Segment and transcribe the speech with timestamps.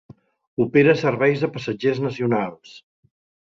[0.65, 2.77] Opera serveis de passatgers nacionals.